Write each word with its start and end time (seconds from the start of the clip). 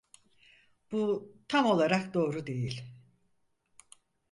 Bu 0.91 1.33
tam 1.47 1.65
olarak 1.65 2.13
doğru 2.13 2.47
değil. 2.47 2.81